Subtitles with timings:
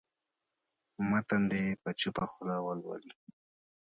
[1.09, 3.13] متن دې په چوپه خوله ولولي.